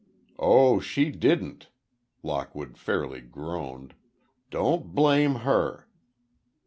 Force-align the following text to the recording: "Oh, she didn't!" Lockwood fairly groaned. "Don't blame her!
"Oh, 0.39 0.79
she 0.79 1.11
didn't!" 1.11 1.69
Lockwood 2.23 2.75
fairly 2.75 3.21
groaned. 3.21 3.93
"Don't 4.49 4.95
blame 4.95 5.35
her! 5.45 5.85